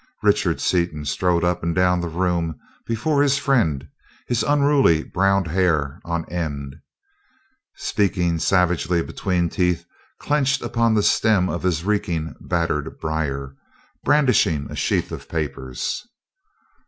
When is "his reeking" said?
11.61-12.33